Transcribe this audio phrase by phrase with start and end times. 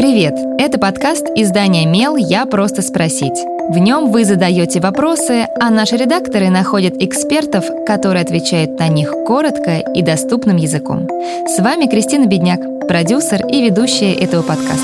[0.00, 0.34] Привет!
[0.58, 2.16] Это подкаст издания «Мел.
[2.16, 3.38] Я просто спросить».
[3.68, 9.76] В нем вы задаете вопросы, а наши редакторы находят экспертов, которые отвечают на них коротко
[9.94, 11.06] и доступным языком.
[11.46, 14.80] С вами Кристина Бедняк, продюсер и ведущая этого подкаста.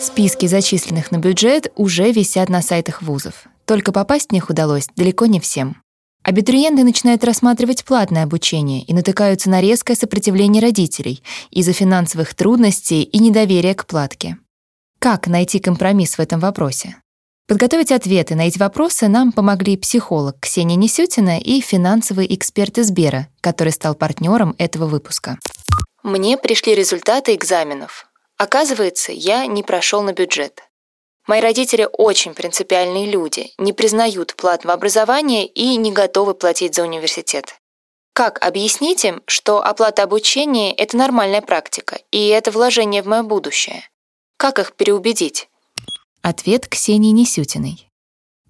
[0.00, 3.44] Списки зачисленных на бюджет уже висят на сайтах вузов.
[3.66, 5.76] Только попасть в них удалось далеко не всем.
[6.28, 13.18] Абитуриенты начинают рассматривать платное обучение и натыкаются на резкое сопротивление родителей из-за финансовых трудностей и
[13.18, 14.36] недоверия к платке.
[14.98, 16.96] Как найти компромисс в этом вопросе?
[17.46, 23.28] Подготовить ответы на эти вопросы нам помогли психолог Ксения Несютина и финансовый эксперт из Бера,
[23.40, 25.38] который стал партнером этого выпуска.
[26.02, 28.06] Мне пришли результаты экзаменов.
[28.36, 30.67] Оказывается, я не прошел на бюджет.
[31.28, 37.60] Мои родители очень принципиальные люди, не признают платного образования и не готовы платить за университет.
[38.14, 43.82] Как объяснить им, что оплата обучения– это нормальная практика, и это вложение в мое будущее?
[44.38, 45.50] Как их переубедить?
[46.22, 47.90] Ответ Ксении Несютиной.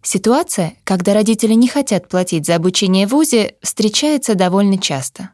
[0.01, 5.31] Ситуация, когда родители не хотят платить за обучение в ВУЗе, встречается довольно часто.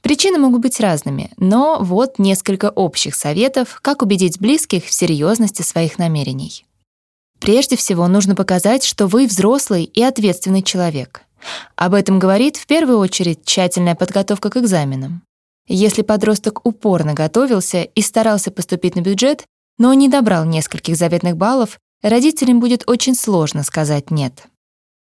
[0.00, 5.98] Причины могут быть разными, но вот несколько общих советов, как убедить близких в серьезности своих
[5.98, 6.64] намерений.
[7.40, 11.22] Прежде всего, нужно показать, что вы взрослый и ответственный человек.
[11.76, 15.22] Об этом говорит в первую очередь тщательная подготовка к экзаменам.
[15.68, 19.44] Если подросток упорно готовился и старался поступить на бюджет,
[19.78, 24.44] но не добрал нескольких заветных баллов, родителям будет очень сложно сказать «нет».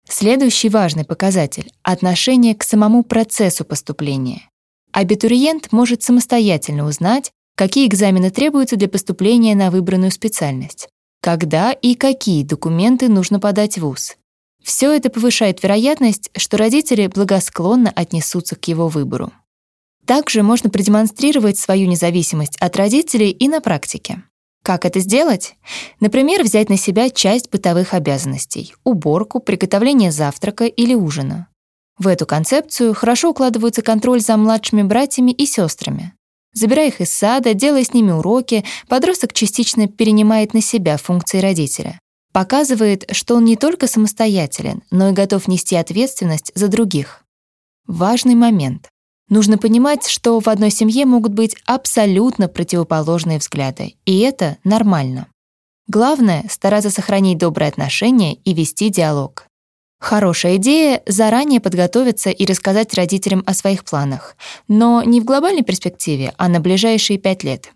[0.07, 4.49] Следующий важный показатель— отношение к самому процессу поступления.
[4.91, 10.89] Абитуриент может самостоятельно узнать, какие экзамены требуются для поступления на выбранную специальность
[11.21, 14.17] когда и какие документы нужно подать в ВУЗ.
[14.63, 19.31] Все это повышает вероятность, что родители благосклонно отнесутся к его выбору.
[20.05, 24.23] Также можно продемонстрировать свою независимость от родителей и на практике.
[24.63, 25.55] Как это сделать?
[25.99, 31.47] Например, взять на себя часть бытовых обязанностей— уборку, приготовление завтрака или ужина.
[31.97, 36.13] В эту концепцию хорошо укладывается контроль за младшими братьями и сестрами.
[36.53, 41.99] Забирая их из сада, делая с ними уроки, подросток частично перенимает на себя функции родителя.
[42.31, 47.23] Показывает, что он не только самостоятелен, но и готов нести ответственность за других.
[47.87, 48.89] Важный момент.
[49.29, 55.27] Нужно понимать, что в одной семье могут быть абсолютно противоположные взгляды, и это нормально.
[55.87, 59.48] Главное— стараться сохранить добрые отношения и вести диалог.
[59.99, 64.37] Хорошая идея— заранее подготовиться и рассказать родителям о своих планах,
[64.67, 67.71] но не в глобальной перспективе, а на ближайшие пять лет.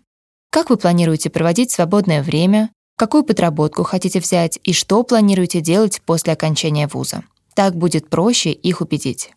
[0.50, 6.32] Как вы планируете проводить свободное время, какую подработку хотите взять и что планируете делать после
[6.32, 7.24] окончания вуза.
[7.54, 9.30] Так будет проще их убедить.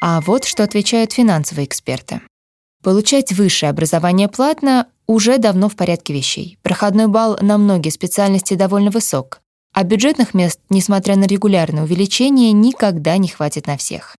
[0.00, 2.22] А вот что отвечают финансовые эксперты.
[2.82, 6.56] Получать высшее образование платно уже давно в порядке вещей.
[6.62, 9.40] Проходной балл на многие специальности довольно высок,
[9.72, 14.16] а бюджетных мест, несмотря на регулярное увеличение, никогда не хватит на всех.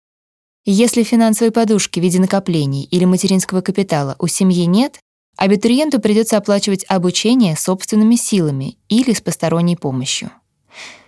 [0.65, 4.99] Если финансовой подушки в виде накоплений или материнского капитала у семьи нет,
[5.37, 10.31] абитуриенту придется оплачивать обучение собственными силами или с посторонней помощью.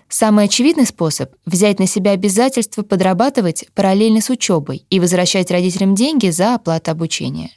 [0.09, 6.29] Самый очевидный способ— взять на себя обязательство подрабатывать параллельно с учебой и возвращать родителям деньги
[6.29, 7.51] за оплату обучения.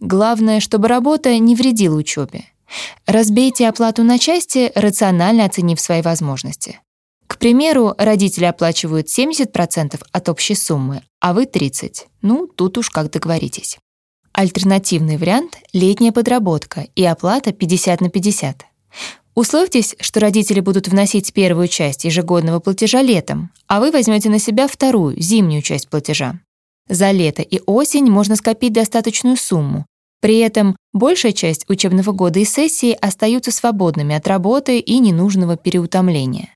[0.00, 2.46] Главное, чтобы работа не вредила учебе.
[3.06, 6.80] Разбейте оплату на части, рационально оценив свои возможности.
[7.26, 12.04] К примеру, родители оплачивают 70% от общей суммы, а вы 30%.
[12.22, 13.78] Ну, тут уж как договоритесь.
[14.32, 18.66] Альтернативный вариант— летняя подработка и оплата 50 на 50.
[19.34, 24.68] Условьтесь, что родители будут вносить первую часть ежегодного платежа летом, а вы возьмете на себя
[24.68, 26.38] вторую, зимнюю часть платежа.
[26.88, 29.86] За лето и осень можно скопить достаточную сумму,
[30.22, 36.54] при этом большая часть учебного года и сессии остаются свободными от работы и ненужного переутомления.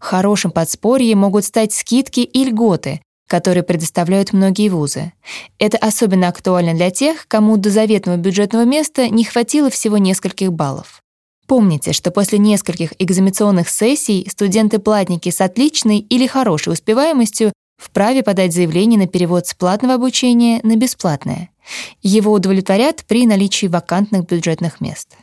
[0.00, 5.12] Хорошим подспорьем могут стать скидки и льготы, которые предоставляют многие вузы.
[5.58, 11.02] Это особенно актуально для тех, кому до заветного бюджетного места не хватило всего нескольких баллов.
[11.46, 18.98] Помните, что после нескольких экзаменационных сессий студенты-платники с отличной или хорошей успеваемостью вправе подать заявление
[18.98, 21.51] на перевод с платного обучения на бесплатное.
[22.02, 25.16] Его удовлетворят при наличии вакантных бюджетных мест.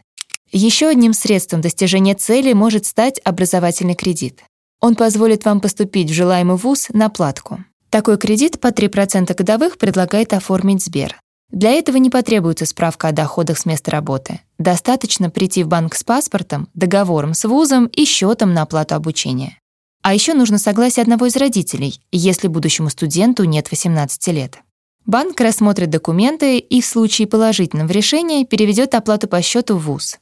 [0.52, 4.44] Еще одним средством достижения цели может стать образовательный кредит.
[4.80, 7.64] Он позволит вам поступить в желаемый вуз на платку.
[7.90, 11.20] Такой кредит по 3% годовых предлагает оформить Сбер.
[11.52, 14.42] Для этого не потребуется справка о доходах с места работы.
[14.60, 19.58] Достаточно прийти в банк с паспортом, договором с вузом и счетом на оплату обучения.
[20.02, 24.60] А еще нужно согласие одного из родителей, если будущему студенту нет 18 лет.
[25.10, 30.20] Банк рассмотрит документы и в случае положительного решения переведет оплату по счету в ВУЗ.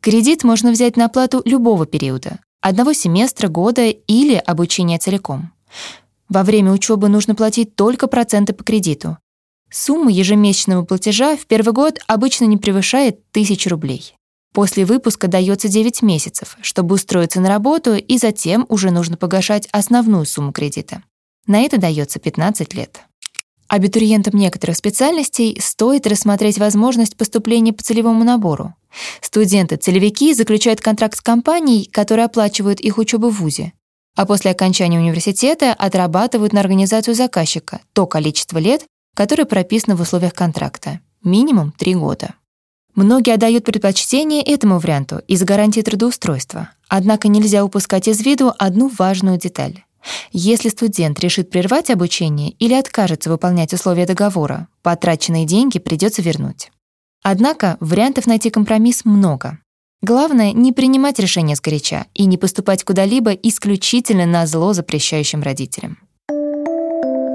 [0.00, 5.52] Кредит можно взять на оплату любого периода, одного семестра, года или обучения целиком.
[6.30, 9.18] Во время учебы нужно платить только проценты по кредиту.
[9.70, 14.14] Сумма ежемесячного платежа в первый год обычно не превышает 1000 рублей.
[14.54, 20.24] После выпуска дается 9 месяцев, чтобы устроиться на работу, и затем уже нужно погашать основную
[20.24, 21.02] сумму кредита.
[21.46, 23.02] На это дается 15 лет.
[23.70, 28.74] Абитуриентам некоторых специальностей стоит рассмотреть возможность поступления по целевому набору.
[29.22, 33.72] Студенты-целевики заключают контракт с компанией, которая оплачивает их учебу в ВУЗе,
[34.16, 40.34] а после окончания университета отрабатывают на организацию заказчика то количество лет, которое прописано в условиях
[40.34, 42.34] контракта— минимум 3 года.
[42.96, 49.38] Многие отдают предпочтение этому варианту из гарантии трудоустройства, однако нельзя упускать из виду одну важную
[49.38, 49.84] деталь.
[50.32, 56.70] Если студент решит прервать обучение или откажется выполнять условия договора, потраченные деньги придется вернуть.
[57.22, 59.58] Однако вариантов найти компромисс много.
[60.02, 65.98] Главное— не принимать решения сгоряча и не поступать куда-либо исключительно на зло запрещающим родителям.